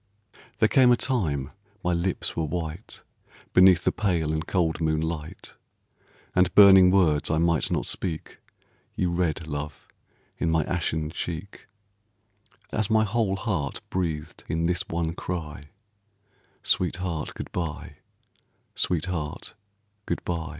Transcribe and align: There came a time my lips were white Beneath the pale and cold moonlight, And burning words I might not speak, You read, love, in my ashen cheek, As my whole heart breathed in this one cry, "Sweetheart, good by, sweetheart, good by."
There 0.57 0.67
came 0.67 0.91
a 0.91 0.97
time 0.97 1.51
my 1.83 1.93
lips 1.93 2.35
were 2.35 2.45
white 2.45 3.03
Beneath 3.53 3.83
the 3.83 3.91
pale 3.91 4.33
and 4.33 4.47
cold 4.47 4.81
moonlight, 4.81 5.53
And 6.33 6.51
burning 6.55 6.89
words 6.89 7.29
I 7.29 7.37
might 7.37 7.69
not 7.69 7.85
speak, 7.85 8.39
You 8.95 9.11
read, 9.11 9.45
love, 9.47 9.87
in 10.39 10.49
my 10.49 10.63
ashen 10.63 11.11
cheek, 11.11 11.67
As 12.71 12.89
my 12.89 13.03
whole 13.03 13.35
heart 13.35 13.81
breathed 13.91 14.43
in 14.47 14.63
this 14.63 14.81
one 14.87 15.13
cry, 15.13 15.65
"Sweetheart, 16.63 17.35
good 17.35 17.51
by, 17.51 17.97
sweetheart, 18.73 19.53
good 20.07 20.25
by." 20.25 20.49